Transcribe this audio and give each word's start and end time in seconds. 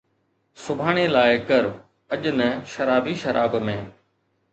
سڀاڻي 0.63 1.03
لاءِ 1.15 1.35
ڪر، 1.49 1.63
اڄ 2.13 2.23
نه 2.39 2.47
شرابي 2.73 3.15
شراب 3.23 3.53
۾ 3.71 3.77